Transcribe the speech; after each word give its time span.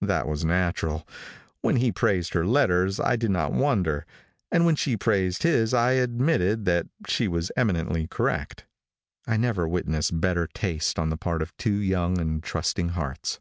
That 0.00 0.26
was 0.26 0.44
natural. 0.44 1.06
When 1.60 1.76
he 1.76 1.92
praised 1.92 2.34
her 2.34 2.44
letters 2.44 2.98
I 2.98 3.14
did 3.14 3.30
not 3.30 3.52
wonder, 3.52 4.04
and 4.50 4.66
when 4.66 4.74
she 4.74 4.96
praised 4.96 5.44
his 5.44 5.72
I 5.72 5.92
admitted 5.92 6.64
that 6.64 6.88
she 7.06 7.28
was 7.28 7.52
eminently 7.56 8.08
correct. 8.08 8.66
I 9.28 9.36
never 9.36 9.68
witnessed 9.68 10.20
better 10.20 10.48
taste 10.48 10.98
on 10.98 11.10
the 11.10 11.16
part 11.16 11.40
of 11.40 11.56
two 11.56 11.76
young 11.76 12.18
and 12.18 12.42
trusting 12.42 12.88
hearts. 12.88 13.38